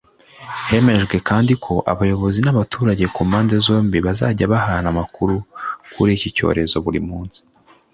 [0.69, 5.35] Hemejwe kandi ko abayobozi n’abaturage ku mpande zombi bazajya bahana amakuru
[5.93, 7.41] kuri iki cyorezo buri munsi